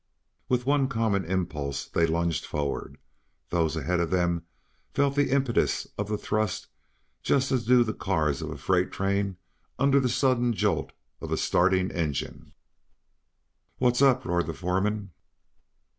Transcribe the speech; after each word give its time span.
With 0.49 0.65
one 0.65 0.87
common 0.87 1.25
impulse 1.25 1.85
they 1.85 2.07
lunged 2.07 2.43
forward. 2.43 2.97
Those 3.51 3.75
ahead 3.75 3.99
of 3.99 4.09
them 4.09 4.47
felt 4.95 5.15
the 5.15 5.29
impetus 5.29 5.85
of 5.95 6.07
the 6.07 6.17
thrust 6.17 6.67
just 7.21 7.51
as 7.51 7.67
do 7.67 7.83
the 7.83 7.93
cars 7.93 8.41
of 8.41 8.49
a 8.49 8.57
freight 8.57 8.91
train 8.91 9.37
under 9.77 9.99
the 9.99 10.09
sudden 10.09 10.53
jolt 10.53 10.91
of 11.21 11.31
a 11.31 11.37
starting 11.37 11.91
engine. 11.91 12.51
"What's 13.77 14.01
up?" 14.01 14.25
roared 14.25 14.47
the 14.47 14.55
foreman. 14.55 15.11